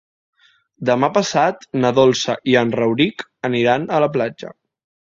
Demà 0.89 1.09
passat 1.17 1.69
na 1.85 1.93
Dolça 2.01 2.39
i 2.55 2.59
en 2.65 2.75
Rauric 2.81 3.29
aniran 3.53 3.89
a 3.99 4.05
la 4.07 4.13
platja. 4.19 4.55